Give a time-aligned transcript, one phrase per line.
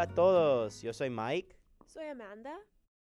[0.00, 2.58] Hola a todos, yo soy Mike Soy Amanda.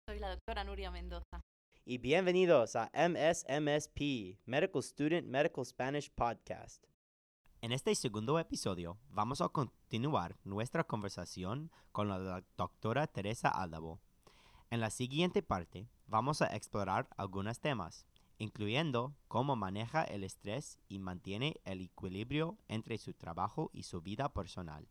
[0.07, 1.41] Soy la doctora Nuria Mendoza.
[1.87, 6.85] y bienvenidos a MSMSP, Medical Student Medical Spanish Podcast.
[7.63, 13.99] En este segundo episodio vamos a continuar nuestra conversación con la doc- doctora Teresa Aldabo.
[14.69, 18.05] En la siguiente parte vamos a explorar algunos temas,
[18.37, 24.29] incluyendo cómo maneja el estrés y mantiene el equilibrio entre su trabajo y su vida
[24.35, 24.87] personal.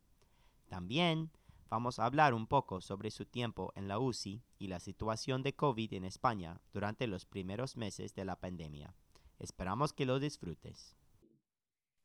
[0.67, 1.29] También
[1.71, 5.53] vamos a hablar un poco sobre su tiempo en la UCI y la situación de
[5.53, 8.93] COVID en España durante los primeros meses de la pandemia.
[9.39, 10.97] Esperamos que lo disfrutes.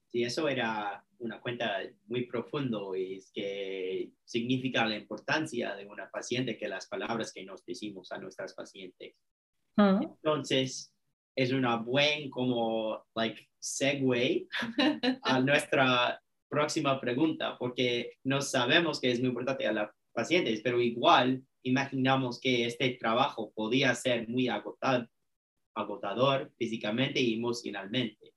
[0.07, 6.09] Sí, eso era una cuenta muy profundo y es que significa la importancia de una
[6.11, 9.17] paciente que las palabras que nos decimos a nuestras pacientes.
[9.77, 10.03] Mm.
[10.03, 10.95] Entonces,
[11.35, 14.47] es una buen como like segue
[15.23, 20.81] a nuestra próxima pregunta porque no sabemos que es muy importante a las pacientes, pero
[20.81, 25.07] igual imaginamos que este trabajo podía ser muy agotado,
[25.75, 28.33] agotador físicamente y emocionalmente.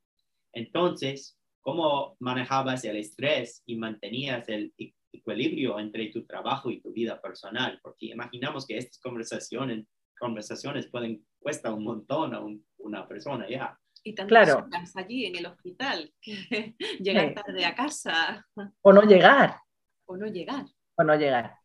[0.53, 6.91] Entonces, ¿cómo manejabas el estrés y mantenías el e- equilibrio entre tu trabajo y tu
[6.91, 7.79] vida personal?
[7.81, 9.85] Porque imaginamos que estas conversaciones,
[10.19, 13.79] conversaciones pueden cuesta un montón a un- una persona ya.
[14.03, 14.65] Y tantas Claro.
[14.65, 17.35] horas allí en el hospital, que llegar Sí.
[17.35, 18.47] tarde a casa
[18.81, 19.61] O no llegar,
[20.05, 20.65] o no llegar.
[20.97, 21.55] o no llegar.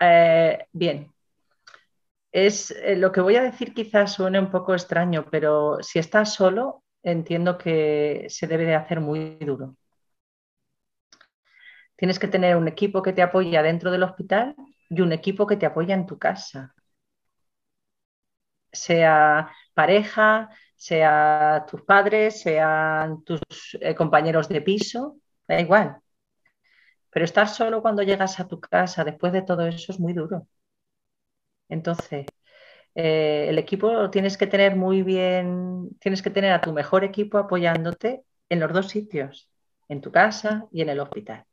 [0.00, 1.12] Eh, bien.
[2.32, 6.34] Es, eh, lo que voy a decir quizás suene un poco extraño, pero si estás
[6.34, 9.76] solo, entiendo que se debe de hacer muy duro.
[11.96, 14.54] Tienes que tener un equipo que te apoya dentro del hospital
[14.88, 16.74] y un equipo que te apoya en tu casa.
[18.72, 23.40] Sea pareja, sea tus padres, sean tus
[23.80, 25.98] eh, compañeros de piso, da igual.
[27.10, 30.46] Pero estar solo cuando llegas a tu casa después de todo eso es muy duro.
[31.68, 32.26] Entonces,
[32.94, 37.38] eh, el equipo tienes que tener muy bien, tienes que tener a tu mejor equipo
[37.38, 39.50] apoyándote en los dos sitios,
[39.88, 41.44] en tu casa y en el hospital.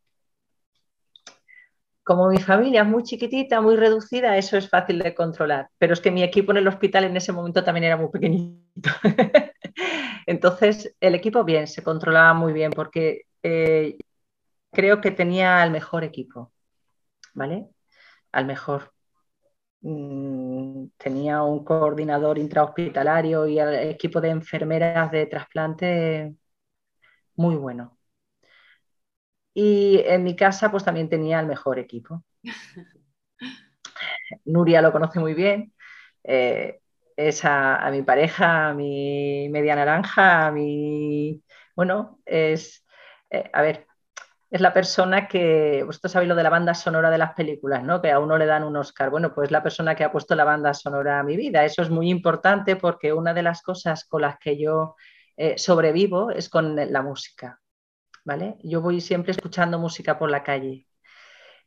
[2.03, 5.69] Como mi familia es muy chiquitita, muy reducida, eso es fácil de controlar.
[5.80, 8.65] Pero es que mi equipo en el hospital en ese momento también era muy pequeñito.
[10.25, 13.97] Entonces, el equipo bien, se controlaba muy bien porque eh,
[14.72, 16.53] creo que tenía al mejor equipo,
[17.35, 17.68] ¿vale?
[18.34, 18.94] Al mejor.
[19.81, 26.35] Mm, tenía un coordinador intrahospitalario y el equipo de enfermeras de trasplante
[27.35, 27.97] muy bueno.
[29.56, 32.24] Y en mi casa pues también tenía el mejor equipo.
[34.45, 35.74] Nuria lo conoce muy bien.
[36.24, 36.81] eh,
[37.16, 41.44] es a, a mi pareja, a mi media naranja, a mi...
[41.76, 42.86] Bueno, es...
[43.30, 43.88] eh, a ver,
[44.50, 48.02] es la persona que, vosotros sabéis lo de la banda sonora de las películas, ¿no?
[48.02, 49.09] Que a uno le dan un Oscar.
[49.09, 51.66] Bueno, pues la persona que ha puesto la banda sonora a mi vida.
[51.66, 54.96] Eso es muy importante porque una de las cosas con las que yo
[55.38, 57.59] eh, sobrevivo es con la música,
[58.25, 58.58] ¿vale?
[58.64, 60.88] Yo voy siempre escuchando música por la calle.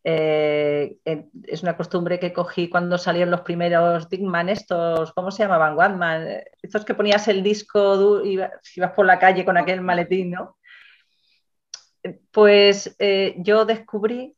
[0.04, 5.42] Eh, eh, es una costumbre que cogí cuando salieron los primeros Digman, estos, ¿cómo se
[5.42, 5.76] llamaban?
[5.76, 9.80] Walkman, eh, estos que ponías el disco, du- iba- ibas por la calle con aquel
[9.80, 10.56] maletín, ¿no?
[12.30, 14.34] Pues eh, yo descubrí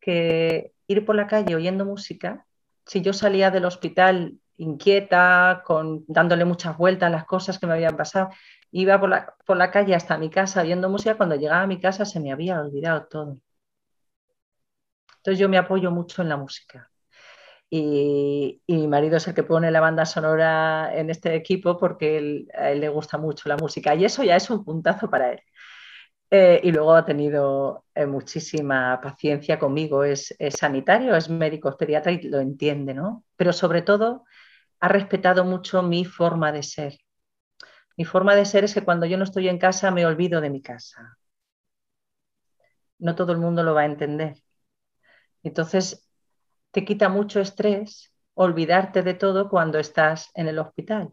[0.00, 2.46] que ir por la calle oyendo música,
[2.86, 7.74] si yo salía del hospital inquieta, con, dándole muchas vueltas a las cosas que me
[7.74, 8.30] habían pasado,
[8.72, 11.80] iba por la, por la calle hasta mi casa oyendo música, cuando llegaba a mi
[11.80, 13.38] casa se me había olvidado todo.
[15.20, 16.90] Entonces yo me apoyo mucho en la música.
[17.70, 22.48] Y, mi marido es el que pone la banda sonora en este equipo porque él-
[22.54, 25.40] a él le gusta mucho la música y eso ya es un puntazo para él.
[26.30, 30.04] Eh, y luego ha tenido eh, muchísima paciencia conmigo.
[30.04, 33.24] Es sanitario, es médico, es pediatra y lo entiende, ¿no?
[33.36, 34.24] Pero sobre todo
[34.80, 36.98] ha respetado mucho mi forma de ser.
[37.96, 40.50] Mi forma de ser es que cuando yo no estoy en casa me olvido de
[40.50, 41.18] mi casa.
[43.00, 44.36] No todo el mundo lo va a entender.
[45.42, 46.08] Entonces,
[46.72, 51.12] te quita mucho estrés olvidarte de todo cuando estás en el hospital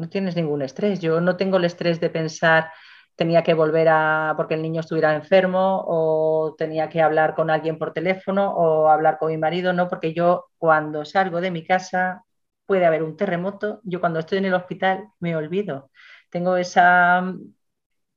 [0.00, 1.00] no tienes ningún estrés.
[1.00, 2.70] Yo no tengo el estrés de pensar
[3.16, 7.78] tenía que volver a porque el niño estuviera enfermo o tenía que hablar con alguien
[7.78, 12.24] por teléfono o hablar con mi marido, no, porque yo cuando salgo de mi casa
[12.64, 15.90] puede haber un terremoto, yo cuando estoy en el hospital me olvido.
[16.30, 17.54] Tengo esa mm,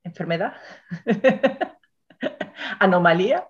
[0.04, 0.54] enfermedad,
[2.80, 3.48] anomalía.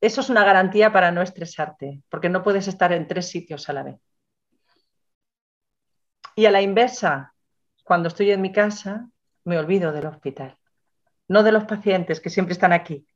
[0.00, 3.72] Eso es una garantía para no estresarte, porque no puedes estar en tres sitios a
[3.72, 4.00] la vez.
[6.34, 7.34] Y a la inversa,
[7.82, 9.08] cuando estoy en mi casa,
[9.44, 10.58] me olvido del hospital.
[11.28, 13.06] No de los pacientes que siempre están aquí,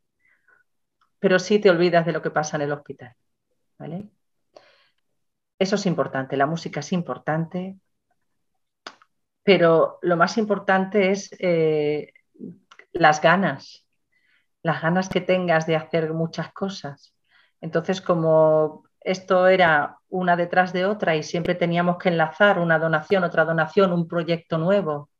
[1.19, 3.15] pero sí te olvidas de lo que pasa en el hospital.
[3.79, 4.09] ¿vale?
[5.59, 7.79] Eso es importante, la música es importante,
[9.43, 12.13] pero lo más importante es eh,
[12.93, 13.87] las ganas,
[14.63, 17.15] las ganas que tengas de hacer muchas cosas.
[17.61, 23.25] Entonces, como esto era una detrás de otra y siempre teníamos que enlazar una donación,
[23.25, 25.11] otra donación, un proyecto nuevo,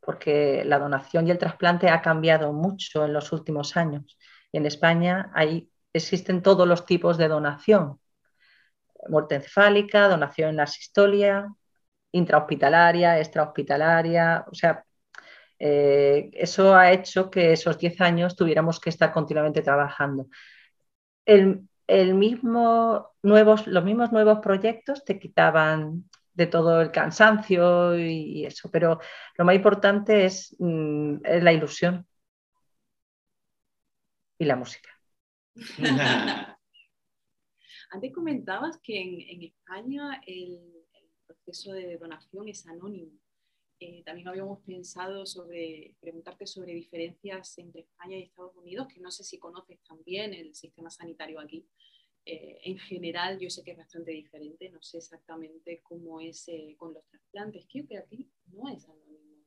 [0.00, 4.18] porque la donación y el trasplante ha cambiado mucho en los últimos años.
[4.52, 8.00] Y en España hay, existen todos los tipos de donación.
[9.08, 11.46] Muerte encefálica, donación en asistolia,
[12.12, 14.44] intrahospitalaria, extrahospitalaria.
[14.50, 14.84] O sea,
[15.66, 20.28] eh, eso ha hecho que esos 10 años tuviéramos que estar continuamente trabajando.
[21.24, 21.66] El,
[22.14, 29.00] mismo nuevos, los mismos nuevos proyectos te quitaban de todo el cansancio y eso, pero
[29.38, 32.06] lo más importante es, mm, la ilusión
[34.38, 34.90] y la música.
[37.90, 40.60] Antes comentabas que en, España el,
[41.26, 43.12] proceso de donación es anónimo.
[43.80, 49.10] Eh, también habíamos pensado sobre preguntarte sobre diferencias entre España y Estados Unidos, que no
[49.10, 51.66] sé si conoces también el sistema sanitario aquí.
[52.26, 56.74] Eh, en general, yo sé que es bastante diferente, no sé exactamente cómo es eh,
[56.78, 57.66] con los trasplantes.
[57.70, 59.44] Creo que aquí no es anónimo.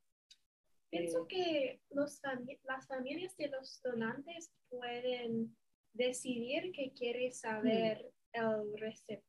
[0.90, 2.22] Pienso que los
[2.64, 5.56] las familias de los donantes pueden
[5.94, 9.22] decidir que quiere saber el, recep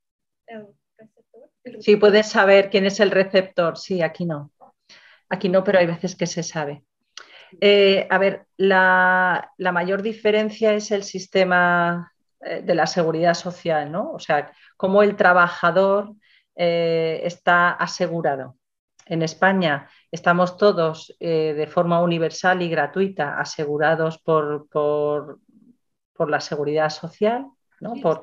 [0.46, 0.66] el
[0.96, 1.50] receptor.
[1.80, 4.52] Sí, puedes saber quién es el receptor, sí, aquí no.
[5.28, 6.84] Aquí no, pero hay veces que se sabe.
[7.60, 13.90] Eh, a ver, la, la, mayor diferencia es el sistema eh, de la seguridad social,
[13.90, 14.12] ¿no?
[14.12, 16.14] O sea, cómo el trabajador
[16.60, 18.56] eh, está asegurado.
[19.06, 25.38] En España estamos todos eh, de forma universal y gratuita asegurados por, por,
[26.12, 27.46] por la seguridad social,
[27.80, 27.94] ¿no?
[27.94, 28.22] Sí, por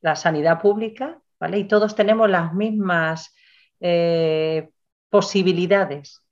[0.00, 1.58] la sanidad pública, ¿vale?
[1.58, 3.34] Y todos tenemos las mismas
[3.80, 4.70] eh,
[5.10, 6.22] posibilidades.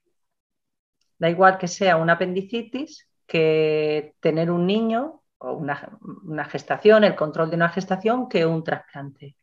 [1.19, 7.14] Da igual que sea una apendicitis que tener un niño o una, una, gestación, el
[7.14, 9.37] control de una gestación, que un trasplante.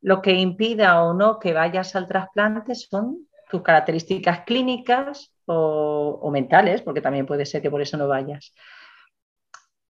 [0.00, 6.30] Lo que impida o no que vayas al trasplante son tus características clínicas o, o
[6.30, 8.52] mentales, porque también puede ser que por eso no vayas,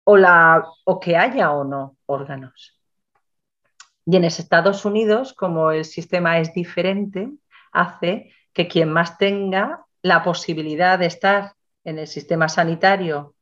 [0.04, 2.78] o, la, o que haya o no órganos.
[4.06, 7.30] Y en Estados Unidos, como el sistema es diferente,
[7.72, 11.52] hace que quien más tenga la posibilidad de estar
[11.84, 13.34] en el sistema sanitario,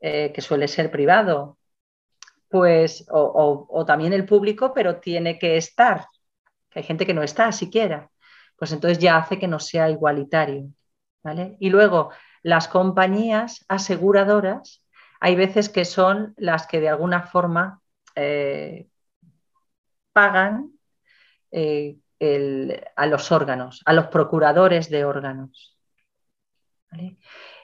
[0.00, 1.58] eh, que suele ser privado,
[2.48, 6.06] pues, o, también el público, pero tiene que estar,
[6.74, 8.10] hay gente que no está siquiera,
[8.56, 10.70] pues entonces ya hace que no sea igualitario.
[11.22, 11.56] ¿vale?
[11.60, 12.10] Y luego,
[12.42, 14.82] las compañías aseguradoras,
[15.20, 17.80] hay veces que son las que de alguna forma
[18.14, 18.88] eh,
[20.12, 20.72] pagan
[21.50, 25.76] eh, el, a los órganos, a los procuradores de órganos.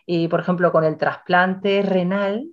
[0.06, 2.46] Y, por ejemplo, con el trasplante renal,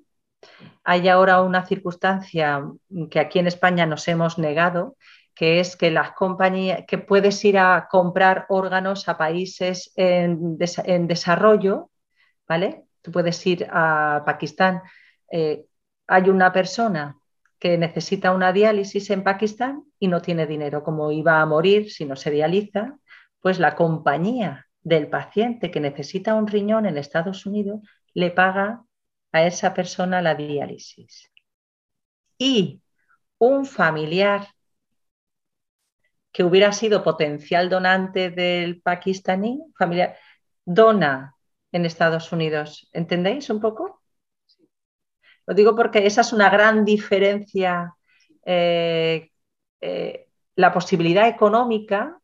[0.84, 2.64] hay ahora una circunstancia
[3.10, 4.96] que aquí en España nos hemos negado,
[5.36, 11.92] que es que las compañías, que puedes ir a comprar órganos a países en desarrollo,
[12.48, 12.86] ¿vale?
[13.02, 14.82] Tú puedes ir a Pakistán.
[15.32, 15.66] Eh,
[16.08, 17.19] hay una persona
[17.60, 22.06] que necesita una diálisis en Pakistán y no tiene dinero, como iba a morir si
[22.06, 22.98] no se dializa,
[23.42, 27.82] pues la compañía del paciente que necesita un riñón en Estados Unidos
[28.14, 28.84] le paga
[29.32, 31.32] a esa persona la diálisis.
[32.38, 32.82] Y
[33.38, 34.48] un familiar
[36.32, 40.18] que hubiera sido potencial donante del pakistaní, familiar,
[40.64, 41.36] dona
[41.72, 42.90] en Estados Unidos.
[42.94, 43.99] ¿Entendéis un poco?
[45.50, 47.96] Lo digo porque esa es una gran diferencia.
[48.46, 49.32] Eh,
[49.82, 52.22] eh, la posibilidad económica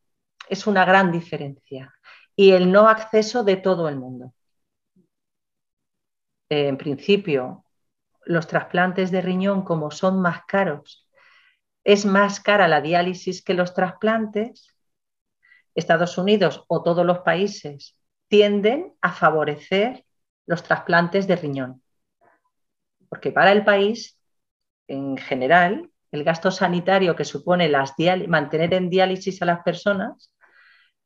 [0.48, 1.92] es una gran diferencia
[2.36, 4.32] y el no acceso de todo el mundo.
[6.48, 7.64] Eh, en principio,
[8.26, 11.10] los trasplantes de riñón, como son más caros,
[11.82, 14.72] es más cara la diálisis que los trasplantes,
[15.74, 20.04] Estados Unidos o todos los países tienden a favorecer
[20.46, 21.82] los trasplantes de riñón.
[23.08, 24.18] Porque para el país,
[24.88, 27.70] en general, el gasto sanitario que supone
[28.28, 30.32] mantener en diálisis a las personas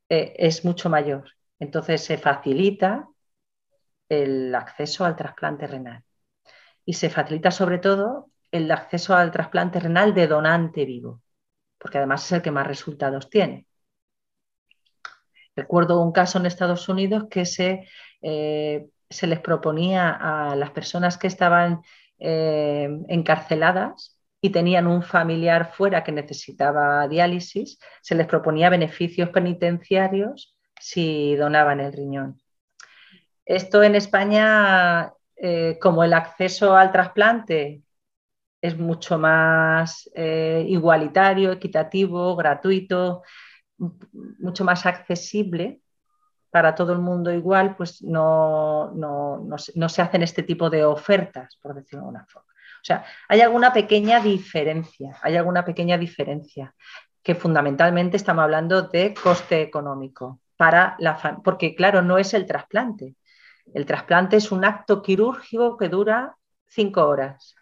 [0.09, 1.29] eh, es mucho mayor.
[1.59, 3.07] Entonces se facilita
[4.09, 6.03] el acceso al trasplante renal.
[6.85, 11.21] Y se facilita sobre todo el acceso al trasplante renal de donante vivo,
[11.77, 13.65] porque además es el que más resultados tiene.
[15.55, 17.87] Recuerdo un caso en Estados Unidos que se,
[18.21, 21.81] eh, se les proponía a las personas que estaban
[22.19, 30.55] eh, encarceladas y tenían un familiar fuera que necesitaba diálisis, se les proponía beneficios penitenciarios
[30.79, 32.41] si donaban el riñón.
[33.45, 37.83] Esto en España, eh, como el acceso al trasplante
[38.61, 43.23] es mucho más eh, igualitario, equitativo, gratuito,
[43.77, 45.81] mucho más accesible
[46.51, 51.73] para todo el mundo igual, pues no, no, se hacen este tipo de ofertas, por
[51.73, 52.49] decirlo de alguna forma.
[52.51, 56.75] O sea, hay alguna pequeña diferencia, hay alguna pequeña diferencia
[57.23, 63.15] que fundamentalmente estamos hablando de coste económico para la porque claro, no es el trasplante.
[63.73, 66.35] El trasplante es un acto quirúrgico que dura
[66.67, 67.55] cinco horas,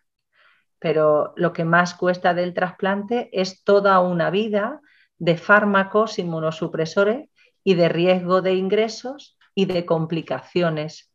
[0.79, 4.79] pero lo que más cuesta del trasplante es toda una vida
[5.17, 7.29] de fármacos inmunosupresores
[7.63, 11.11] y de riesgo de ingresos y de complicaciones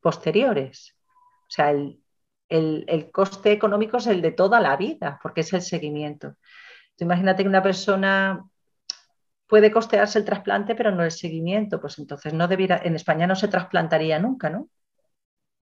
[0.00, 0.96] posteriores.
[1.42, 2.02] O sea, el,
[2.48, 6.36] el, coste económico es el de toda la vida, porque es el seguimiento.
[6.98, 8.44] imagínate que una persona
[9.46, 13.34] puede costearse el trasplante, pero no el seguimiento, pues entonces no debiera, en España no
[13.34, 14.68] se trasplantaría nunca, ¿no?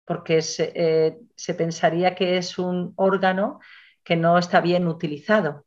[0.05, 3.61] Porque se, eh, se pensaría que es un órgano
[4.05, 5.65] que no está bien utilizado.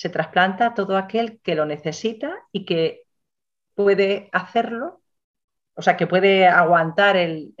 [0.00, 3.02] Se trasplanta todo aquel que lo necesita y que
[3.74, 5.02] puede hacerlo,
[5.74, 7.54] o sea, que puede aguantar el,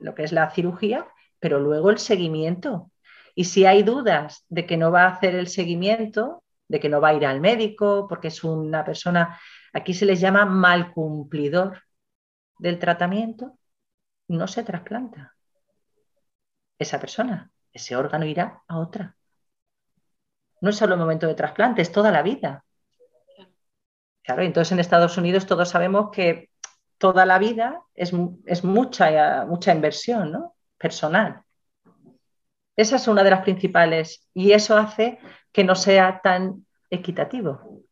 [0.00, 1.06] lo que es la cirugía,
[1.38, 2.90] pero luego el seguimiento.
[3.36, 7.00] Y si hay dudas de que no va a hacer el seguimiento, de que no
[7.00, 9.38] va a ir al médico, porque es una persona,
[9.72, 11.84] aquí se les llama mal cumplidor
[12.58, 13.56] del tratamiento,
[14.26, 15.36] no se trasplanta.
[16.76, 19.17] Esa persona, ese órgano irá a otra.
[20.60, 22.64] No es solo el momento de trasplante, es toda la vida.
[24.22, 26.50] Claro, entonces en Estados Unidos todos sabemos que
[26.98, 30.54] toda la vida es, mucha, mucha inversión ¿no?
[30.76, 31.42] personal.
[32.76, 35.18] Esa es una de las principales y eso hace
[35.50, 37.82] que no sea tan equitativo,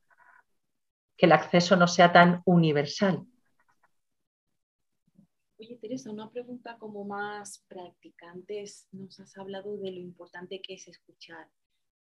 [1.16, 3.24] que el acceso no sea tan universal.
[5.58, 8.30] Oye, Teresa, una pregunta como más práctica.
[8.30, 11.48] Antes nos has hablado de lo importante que es escuchar,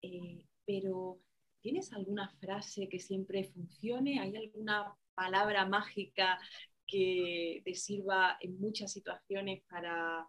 [0.02, 1.20] eh, pero
[1.60, 4.20] ¿tienes alguna frase que siempre funcione?
[4.20, 6.38] ¿Hay alguna palabra mágica
[6.86, 10.28] que te sirva en muchas situaciones para,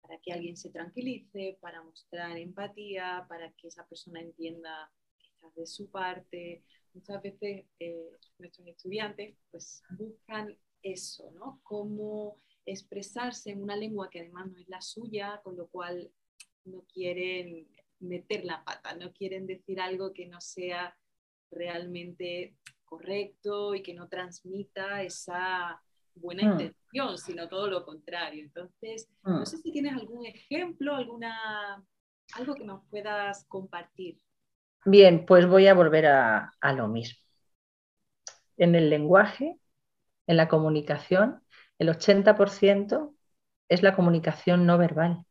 [0.00, 5.54] para que alguien se tranquilice, para mostrar empatía, para que esa persona entienda que estás
[5.54, 6.62] de su parte.
[6.94, 11.60] Muchas veces eh, nuestros estudiantes pues buscan eso, ¿no?
[11.62, 16.10] Cómo expresarse en una lengua que además no es la suya, con lo cual
[16.64, 17.66] no quieren
[18.00, 20.96] meter la pata, no quieren decir algo que no sea
[21.50, 25.80] realmente correcto y que no transmita esa
[26.14, 26.52] buena hmm.
[26.52, 28.42] intención, sino todo lo contrario.
[28.42, 29.46] Entonces, no hmm.
[29.46, 31.82] sé si tienes algún ejemplo, alguna,
[32.34, 34.18] algo que nos puedas compartir.
[34.84, 37.18] Bien, pues voy a volver a, a lo mismo.
[38.56, 39.58] En el lenguaje,
[40.26, 41.42] en la comunicación,
[41.78, 43.14] el 80%
[43.68, 45.24] es la comunicación no verbal.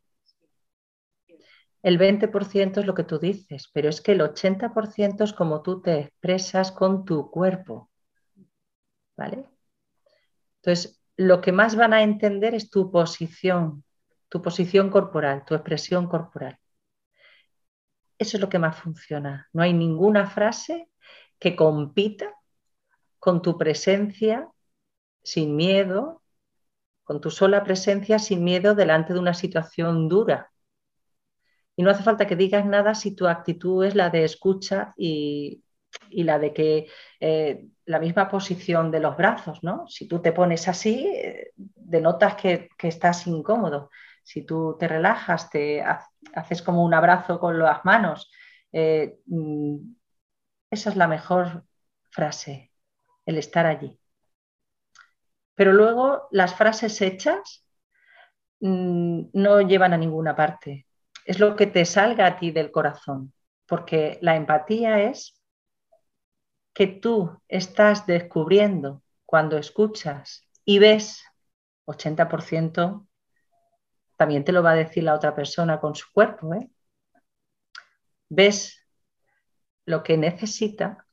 [1.82, 5.82] El 20% es lo que tú dices, pero es que el 80% es como tú
[5.82, 7.90] te expresas con tu cuerpo.
[9.16, 9.46] ¿Vale?
[10.62, 13.84] Entonces, lo que más van a entender es tu posición,
[14.30, 16.58] tu posición corporal, tu expresión corporal.
[18.18, 19.48] Eso es lo que más funciona.
[19.54, 20.90] No hay ninguna frase
[21.40, 22.34] que compita
[23.18, 24.50] con tu presencia
[25.24, 26.22] sin miedo,
[27.04, 30.52] con tu sola presencia sin miedo delante de una situación dura.
[31.80, 35.64] Y no hace falta que digas nada si tu actitud es la de escucha y,
[36.12, 36.88] la de que
[37.22, 39.88] eh, la misma posición de los brazos, ¿no?
[39.88, 43.92] Si tú te pones así, eh, denotas que, que, estás incómodo.
[44.24, 45.82] Si tú te relajas, te
[46.34, 48.30] haces como un abrazo con las manos,
[48.74, 49.78] eh, mm,
[50.72, 51.64] esa es la mejor
[52.10, 52.74] frase,
[53.26, 53.98] el estar allí.
[55.56, 57.66] Pero luego las frases hechas
[58.60, 60.89] mm, no llevan a ninguna parte
[61.26, 63.34] es lo que te salga a ti del corazón,
[63.66, 65.40] porque la empatía es
[66.74, 71.24] que tú estás descubriendo cuando escuchas y ves
[71.86, 73.08] 80%,
[74.18, 76.70] también te lo va a decir la otra persona con su cuerpo, ¿eh?
[78.30, 78.86] ves
[79.86, 81.06] lo que necesita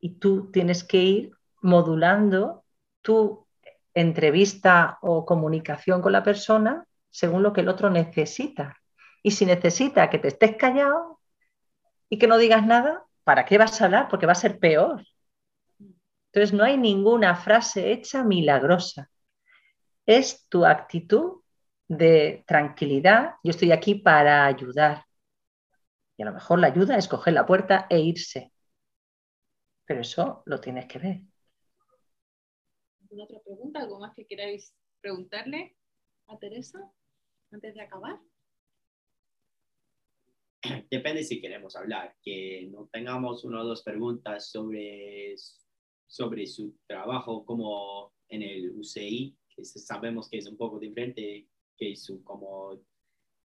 [0.00, 2.64] y tú tienes que ir modulando
[3.02, 3.46] tu
[3.94, 8.76] entrevista o comunicación con la persona según lo que el otro necesita.
[9.26, 11.18] Y si necesita que te estés callado
[12.10, 14.08] y que no digas nada, ¿para qué vas a hablar?
[14.10, 15.02] Porque va a ser peor.
[16.26, 19.10] Entonces no hay ninguna frase hecha milagrosa.
[20.04, 21.40] Es tu actitud
[21.88, 25.06] de tranquilidad, yo estoy aquí para ayudar.
[26.18, 28.52] Y a lo mejor la ayuda es coger la puerta e irse.
[29.86, 31.20] Pero eso lo tienes que ver.
[33.00, 33.80] ¿Alguna otra pregunta?
[33.80, 35.74] ¿Algo más que queráis preguntarle
[36.26, 36.78] a Teresa
[37.50, 38.20] antes de acabar?
[40.90, 45.34] Depende si queremos hablar, que no tengamos una o dos preguntas sobre,
[46.06, 51.96] sobre su trabajo como en el UCI, que sabemos que es un poco diferente que
[51.96, 52.80] su como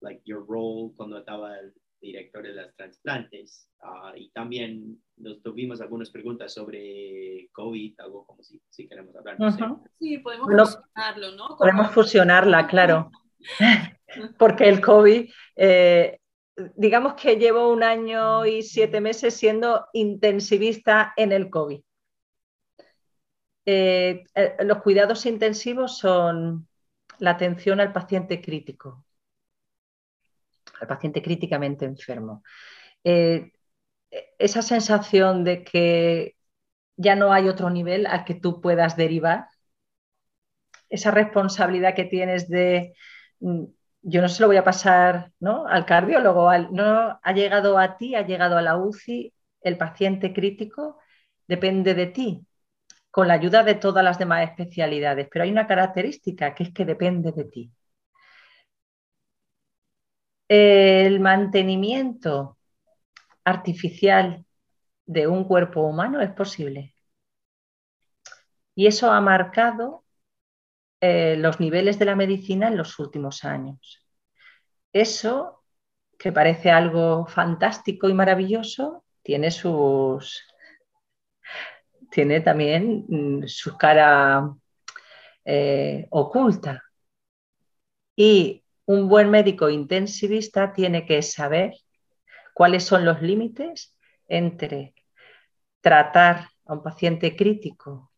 [0.01, 5.81] like your role cuando estaba el director de las trasplantes ah, y también nos tuvimos
[5.81, 9.37] algunas preguntas sobre COVID, algo como si, si queremos hablar.
[9.99, 11.57] Sí, podemos fusionarlo, ¿no?
[11.57, 13.11] Podemos fusionarla, claro.
[14.37, 16.18] Porque el COVID, eh,
[16.75, 21.81] digamos que llevo un año y siete meses siendo intensivista en el COVID.
[23.65, 26.67] Eh, eh, los cuidados intensivos son
[27.19, 29.05] la atención al paciente crítico,
[30.81, 32.43] al paciente críticamente enfermo.
[33.03, 33.51] Eh,
[34.37, 36.35] esa sensación de que
[36.97, 39.47] ya no hay otro nivel al que tú puedas derivar,
[40.89, 42.95] esa responsabilidad que tienes de,
[43.39, 43.65] mm,
[44.01, 45.67] yo no se lo voy a pasar ¿no?
[45.67, 50.97] al cardiólogo, no ha llegado a ti, ha llegado a la UCI, el paciente crítico
[51.47, 52.45] depende de ti,
[53.11, 56.85] con la ayuda de todas las demás especialidades, pero hay una característica que es que
[56.85, 57.71] depende de ti.
[60.47, 62.57] El mantenimiento
[63.43, 64.45] artificial
[65.05, 66.93] de un cuerpo humano es posible.
[68.75, 70.05] Y eso ha marcado
[71.01, 74.05] eh, los niveles de la medicina en los últimos años.
[74.91, 75.63] Eso,
[76.17, 80.43] que parece algo fantástico y maravilloso, tiene sus,
[82.11, 84.53] tiene también mm, su cara
[85.45, 86.83] eh, oculta.
[88.15, 91.73] Y un buen médico intensivista tiene que saber
[92.53, 93.95] cuáles son los límites
[94.27, 94.93] entre
[95.81, 98.11] tratar a un paciente crítico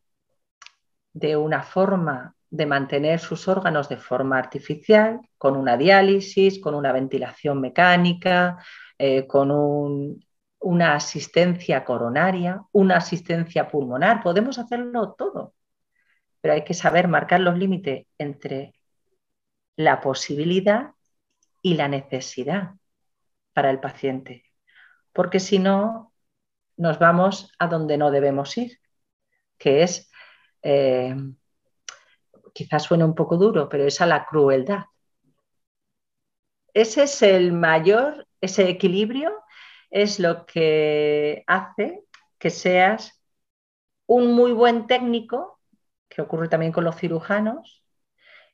[1.14, 6.92] de una forma de mantener sus órganos de forma artificial, con una diálisis, con una
[6.92, 8.64] ventilación mecánica,
[9.00, 10.24] eh, con un
[10.62, 15.56] una asistencia coronaria, una asistencia pulmonar, podemos hacerlo todo,
[16.40, 18.74] pero hay que saber marcar los límites entre
[19.76, 20.92] la posibilidad
[21.64, 22.76] y la necesidad
[23.54, 24.46] para el paciente,
[25.14, 26.14] porque si no,
[26.78, 28.80] nos vamos a donde no debemos ir,
[29.58, 30.12] que es,
[30.62, 31.16] eh,
[32.54, 34.86] quizás suene un poco duro, pero es a la crueldad.
[36.74, 39.34] Ese es el mayor, ese equilibrio
[39.90, 42.04] es lo que hace
[42.40, 43.22] que seas
[44.08, 45.60] un muy buen técnico,
[46.10, 47.84] que ocurre también con los cirujanos,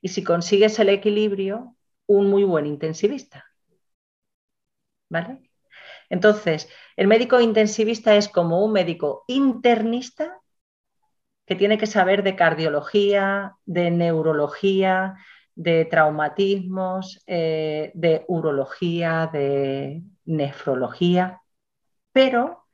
[0.01, 1.75] y si consigues el equilibrio,
[2.07, 3.45] un muy buen intensivista.
[5.09, 5.49] ¿Vale?
[6.09, 10.41] Entonces, el médico intensivista es como un médico internista
[11.47, 15.15] que tiene que saber de cardiología, de neurología,
[15.55, 21.41] de traumatismos, eh, de urología, de nefrología,
[22.11, 22.65] pero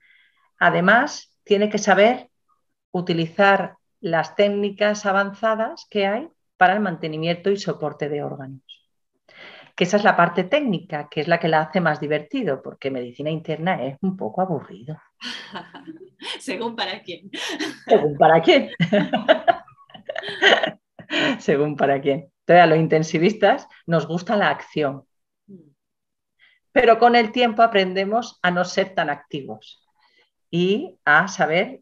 [0.58, 2.30] además tiene que saber
[2.92, 8.62] utilizar las técnicas avanzadas que hay para el mantenimiento y soporte de órganos.
[9.76, 12.92] Que esa es la parte técnica, que es la que la hace más divertido, porque
[12.92, 14.98] medicina interna es un poco aburrido.
[16.40, 17.30] Según para quién.
[17.88, 18.70] Según para quién.
[21.40, 22.32] Según para quién.
[22.42, 25.06] Entonces, a los intensivistas nos gusta la acción,
[26.74, 29.86] pero con el tiempo aprendemos a no ser tan activos
[30.50, 31.82] y a saber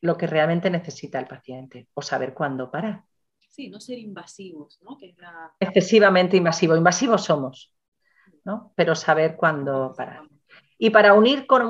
[0.00, 3.02] lo que realmente necesita el paciente o saber cuándo parar.
[3.48, 4.96] Sí, no ser invasivos, ¿no?
[5.58, 6.78] Excesivamente invasivos.
[6.78, 7.74] Invasivos somos,
[8.44, 8.72] ¿no?
[8.76, 10.22] Pero saber cuándo parar.
[10.82, 11.60] Y para unir con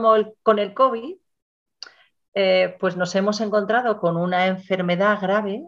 [0.61, 1.16] el, COVID,
[2.33, 5.64] eh, pues nos hemos encontrado con una enfermedad grave,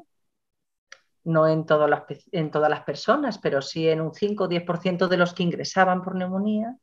[1.25, 5.09] no en, todas las, en todas las personas, pero sí en un 5 o 10%
[5.09, 6.77] de los que ingresaban por neumonía,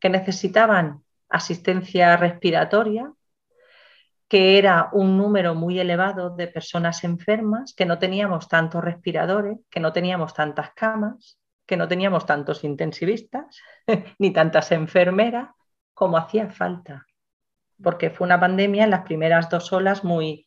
[0.00, 3.12] que necesitaban asistencia respiratoria,
[4.28, 9.80] que era un número muy elevado de personas enfermas, que no teníamos tantos respiradores, que
[9.80, 13.60] no teníamos tantas camas, que no teníamos tantos intensivistas,
[14.18, 15.50] ni tantas enfermeras
[15.98, 17.06] como hacía falta,
[17.82, 20.46] porque fue una pandemia en las primeras dos olas muy,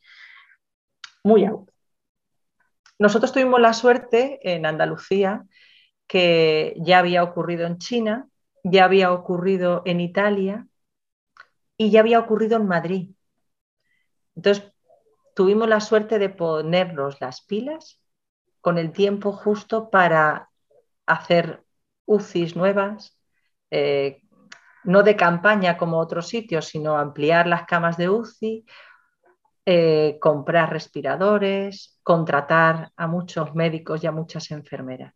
[1.23, 1.45] muy
[3.01, 5.47] nosotros tuvimos la suerte en Andalucía
[6.05, 8.29] que ya había ocurrido en China,
[8.63, 10.67] ya había ocurrido en Italia
[11.77, 13.09] y ya había ocurrido en Madrid.
[14.35, 14.71] Entonces,
[15.35, 17.99] tuvimos la suerte de ponernos las pilas
[18.61, 20.51] con el tiempo justo para
[21.07, 21.63] hacer
[22.05, 23.17] UCIs nuevas,
[23.71, 24.21] eh,
[24.83, 28.65] no de campaña como otros sitios, sino ampliar las camas de UCI,
[29.65, 35.13] eh, comprar respiradores, contratar a muchos médicos y a muchas enfermeras.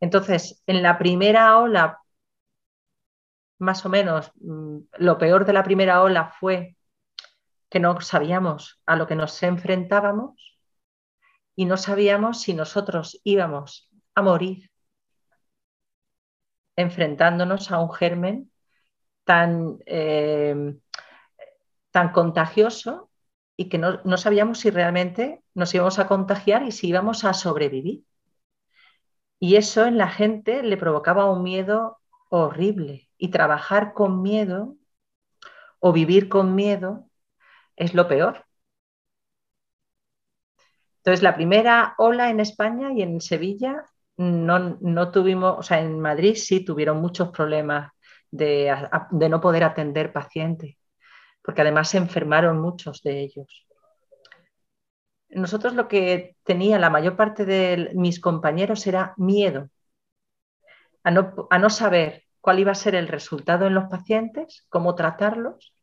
[0.00, 2.00] Entonces, en la primera ola,
[3.58, 6.76] más o menos, mm, lo peor de la primera ola fue
[7.70, 10.58] que no sabíamos a lo que nos enfrentábamos
[11.56, 14.70] y no sabíamos si nosotros íbamos a morir
[16.76, 18.50] enfrentándonos a un germen
[19.24, 20.76] tan, eh,
[21.90, 23.10] tan contagioso
[23.56, 27.34] y que no, no, sabíamos si realmente nos íbamos a contagiar y si íbamos a
[27.34, 28.04] sobrevivir.
[29.38, 31.98] Y eso en la gente le provocaba un miedo
[32.30, 33.10] horrible.
[33.16, 34.76] Y trabajar con miedo
[35.78, 37.08] o vivir con miedo
[37.76, 38.46] es lo peor.
[40.98, 43.84] Entonces, la primera ola en España y en Sevilla
[44.16, 47.92] no, no tuvimos, o sea, en Madrid sí tuvieron muchos problemas
[48.30, 48.74] de,
[49.10, 50.76] de no poder atender pacientes,
[51.42, 53.66] porque además se enfermaron muchos de ellos.
[55.28, 59.68] Nosotros lo que tenía la mayor parte de mis compañeros era miedo
[61.02, 64.94] a no, a no saber cuál iba a ser el resultado en los pacientes, cómo
[64.94, 65.74] tratarlos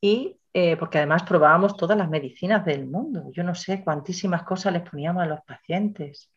[0.00, 3.30] y eh, porque además probábamos todas las medicinas del mundo.
[3.32, 6.30] Yo no sé cuantísimas cosas les poníamos a los pacientes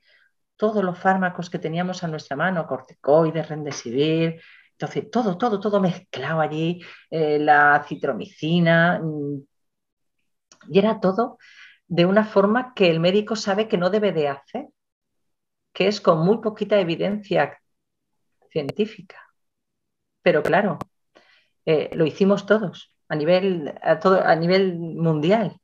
[0.59, 4.41] todos los fármacos que teníamos a nuestra mano, corticoides, rendesivir,
[4.73, 9.39] entonces todo, todo, todo mezclado allí, eh, la citromicina, mm,
[10.69, 11.37] y era todo
[11.87, 14.67] de una forma que el médico sabe que no debe de hacer,
[15.73, 17.57] que es con muy poquita evidencia
[18.51, 19.17] científica.
[20.21, 20.77] Pero claro,
[21.65, 25.59] eh, lo hicimos todos a nivel, todo, a nivel mundial.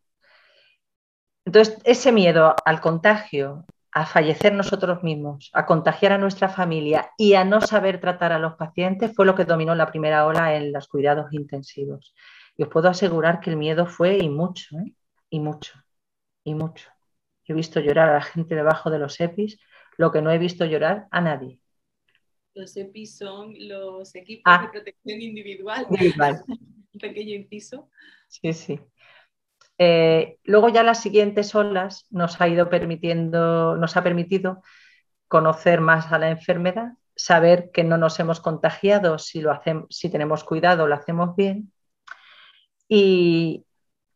[1.43, 3.65] Entonces, ese miedo al contagio,
[3.97, 8.39] a fallecer nosotros mismos, a contagiar a nuestra familia y a no saber tratar a
[8.39, 12.13] los pacientes fue lo que dominó la primera ola en los cuidados intensivos.
[12.57, 14.93] Y os puedo asegurar que el miedo fue y mucho, ¿eh?
[15.29, 15.73] y mucho,
[16.43, 16.89] y mucho.
[17.47, 19.59] he visto llorar a la gente debajo de los EPIs,
[19.97, 21.61] lo que no he visto llorar a nadie.
[22.53, 24.63] Los EPIs son los equipos Ah.
[24.63, 25.87] de protección individual.
[25.89, 26.43] Individual.
[26.47, 27.89] Un pequeño inciso.
[28.27, 28.79] Sí, sí.
[29.77, 34.61] Eh, luego ya las siguientes olas nos ha ido permitiendo, nos ha permitido
[35.27, 40.09] conocer más a la enfermedad, saber que no nos hemos contagiado si lo hacemos, si
[40.09, 41.73] tenemos cuidado, lo hacemos bien
[42.87, 43.65] y,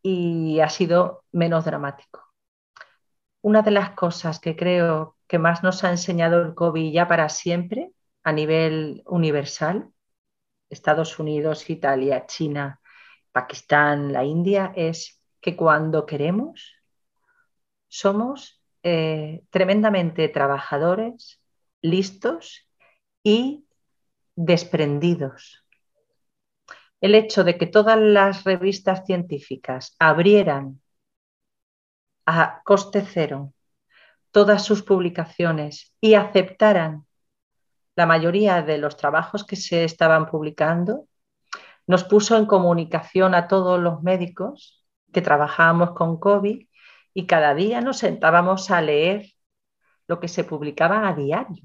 [0.01, 2.23] y ha sido menos dramático.
[3.41, 7.29] Una de las cosas que creo que más nos ha enseñado el COVID ya para
[7.29, 7.91] siempre
[8.23, 9.91] a nivel universal,
[10.69, 12.79] Estados Unidos, Italia, China,
[13.31, 16.75] Pakistán, la India, es que cuando queremos
[17.87, 21.41] somos eh, tremendamente trabajadores,
[21.81, 22.67] listos
[23.23, 23.65] y
[24.35, 25.65] desprendidos.
[27.01, 30.81] El hecho de que todas las revistas científicas abrieran
[32.25, 33.53] a coste cero
[34.31, 37.05] todas sus publicaciones y aceptaran
[37.95, 41.07] la mayoría de los trabajos que se estaban publicando,
[41.87, 44.78] nos puso en comunicación a todos los médicos
[45.11, 46.65] que trabajábamos con COVID
[47.13, 49.25] y cada día nos sentábamos a leer
[50.07, 51.63] lo que se publicaba a diario.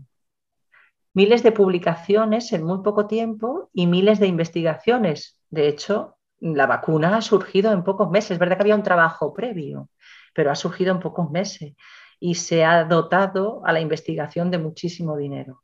[1.13, 5.41] Miles de publicaciones en muy poco tiempo y miles de investigaciones.
[5.49, 8.33] De hecho, la vacuna ha surgido en pocos meses.
[8.33, 9.89] Es verdad que había un trabajo previo,
[10.35, 11.75] pero ha surgido en pocos meses
[12.19, 15.63] y se ha dotado a la investigación de muchísimo dinero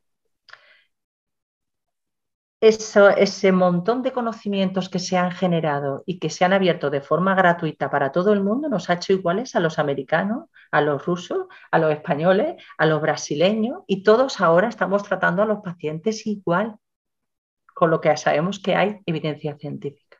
[2.61, 7.01] eso, ese montón de conocimientos que se han generado y que se han abierto de
[7.01, 11.03] forma gratuita para todo el mundo nos ha hecho iguales a los americanos, a los
[11.05, 16.27] rusos, a los españoles, a los brasileños y todos ahora estamos tratando a los pacientes
[16.27, 16.77] igual,
[17.73, 20.17] con lo que sabemos que hay evidencia científica.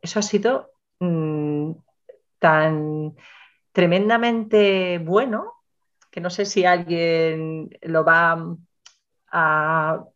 [0.00, 0.70] Eso ha sido
[1.00, 1.72] mmm,
[2.38, 3.14] tan
[3.72, 5.52] tremendamente bueno
[6.10, 8.56] que no sé si alguien lo va
[9.34, 10.06] a,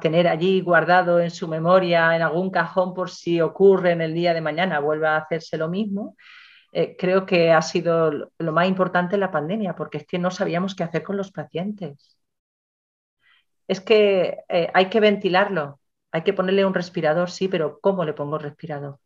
[0.00, 4.34] tener allí guardado en su memoria, en algún cajón, por si ocurre en el día
[4.34, 6.16] de mañana, vuelva a hacerse lo mismo.
[6.72, 10.74] Eh, creo que ha sido lo más importante la pandemia, porque es que no sabíamos
[10.74, 12.18] qué hacer con los pacientes.
[13.68, 15.80] Es que eh, hay que ventilarlo,
[16.12, 18.98] hay que ponerle un respirador, sí, pero ¿cómo le pongo respirador?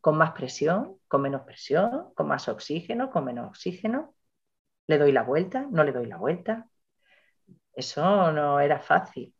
[0.00, 0.98] ¿Con más presión?
[1.08, 2.12] ¿Con menos presión?
[2.14, 3.10] ¿Con más oxígeno?
[3.10, 4.14] ¿Con menos oxígeno?
[4.86, 5.66] ¿Le doy la vuelta?
[5.70, 6.68] ¿No le doy la vuelta?
[7.74, 9.34] Eso no era fácil.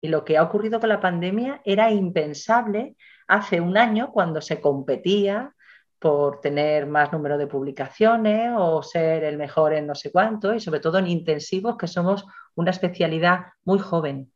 [0.00, 4.60] Y lo que ha ocurrido con la pandemia era impensable hace un año cuando se
[4.60, 5.54] competía
[5.98, 10.60] por tener más número de publicaciones o ser el mejor en no sé cuánto y
[10.60, 14.30] sobre todo en intensivos, que somos una especialidad muy joven.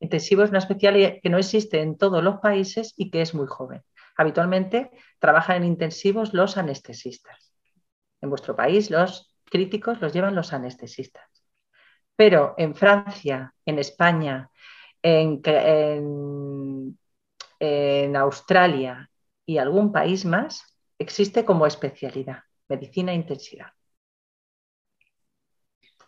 [0.00, 3.46] Intensivo es una especialidad que no existe en todos los países y que es muy
[3.46, 3.82] joven.
[4.16, 7.54] Habitualmente trabajan en intensivos los anestesistas.
[8.20, 11.41] En vuestro país los críticos los llevan los anestesistas.
[12.16, 14.50] Pero en Francia, en España,
[15.02, 16.98] en,
[18.16, 19.10] Australia
[19.46, 20.62] y algún país más,
[20.98, 23.74] existe como especialidad, medicina intensiva.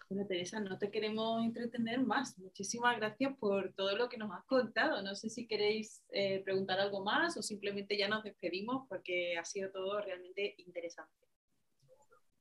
[0.08, 2.38] Bueno, Teresa, no te queremos entretener más.
[2.38, 5.02] Muchísimas gracias por todo lo que nos has contado.
[5.02, 9.44] No sé si queréis eh, preguntar algo más o simplemente ya nos despedimos porque ha
[9.44, 11.33] sido todo realmente interesante.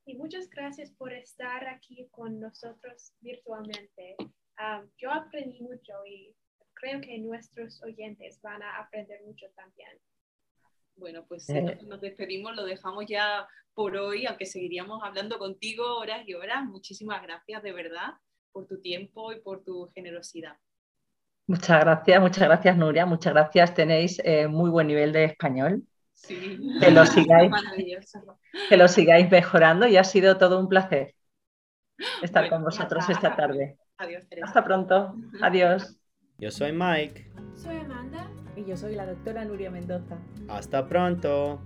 [0.05, 4.15] Y muchas gracias por estar aquí con nosotros virtualmente.
[4.57, 6.35] Ah, yo aprendí mucho y
[6.73, 9.97] creo que nuestros oyentes van a aprender mucho también.
[10.95, 11.79] Bueno, pues eh.
[11.85, 16.65] nos despedimos, lo dejamos ya por hoy, aunque seguiríamos hablando contigo horas y horas.
[16.65, 18.13] Muchísimas gracias de verdad
[18.51, 20.57] por tu tiempo y por tu generosidad.
[21.47, 23.73] Muchas gracias, muchas gracias Nuria, muchas gracias.
[23.73, 25.83] Tenéis eh, muy buen nivel de español.
[26.23, 26.57] Sí.
[26.79, 27.51] Que lo sigáis,
[28.69, 31.15] que lo sigáis mejorando y ha sido todo un placer
[32.21, 33.77] estar con vosotros esta tarde.
[33.97, 34.47] Adiós, Teresa.
[34.47, 35.15] Hasta pronto.
[35.41, 35.97] Adiós.
[36.37, 37.31] Yo soy Mike.
[37.55, 38.29] Soy Amanda.
[38.55, 40.17] Y yo soy la doctora Nuria Mendoza.
[40.47, 41.61] Hasta pronto.